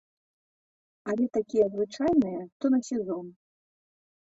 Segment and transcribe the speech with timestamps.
[1.13, 3.25] Але такія звычайныя, то на сезон.